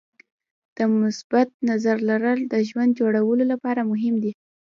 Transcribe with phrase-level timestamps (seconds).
[0.77, 4.31] د مثبت نظر لرل د ژوند جوړولو لپاره مهم دي.